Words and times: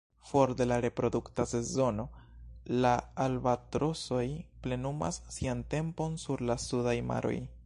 For 0.29 0.55
de 0.59 0.65
la 0.69 0.77
reprodukta 0.85 1.45
sezono, 1.51 2.05
la 2.85 2.93
albatrosoj 3.27 4.25
plenumas 4.65 5.23
sian 5.37 5.65
tempon 5.79 6.21
sur 6.27 6.49
la 6.53 6.61
sudaj 6.69 7.01
maroj. 7.13 7.37